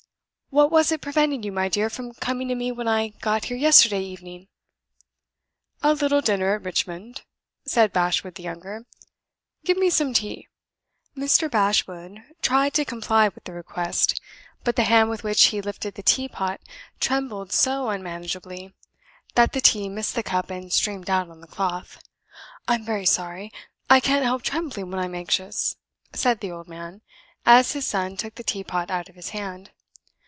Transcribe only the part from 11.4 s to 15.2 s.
Bashwood tried to comply with the request; but the hand